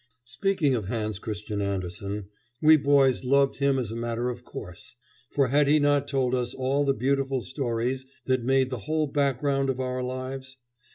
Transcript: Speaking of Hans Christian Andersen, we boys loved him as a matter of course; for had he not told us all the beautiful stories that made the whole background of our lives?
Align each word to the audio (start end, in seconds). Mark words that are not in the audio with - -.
Speaking 0.25 0.73
of 0.73 0.85
Hans 0.85 1.19
Christian 1.19 1.61
Andersen, 1.61 2.25
we 2.59 2.75
boys 2.75 3.23
loved 3.23 3.57
him 3.57 3.77
as 3.77 3.91
a 3.91 3.95
matter 3.95 4.29
of 4.31 4.43
course; 4.43 4.95
for 5.29 5.49
had 5.49 5.67
he 5.67 5.77
not 5.77 6.07
told 6.07 6.33
us 6.33 6.55
all 6.55 6.83
the 6.85 6.93
beautiful 6.95 7.41
stories 7.41 8.07
that 8.25 8.41
made 8.43 8.71
the 8.71 8.79
whole 8.89 9.05
background 9.05 9.69
of 9.69 9.79
our 9.79 10.01
lives? 10.01 10.57